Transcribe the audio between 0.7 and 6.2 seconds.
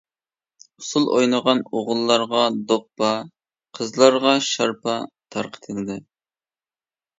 ئۇسسۇل ئوينىغان ئوغۇللارغا دوپپا، قىزلارغا شارپا تارقىتىلدى.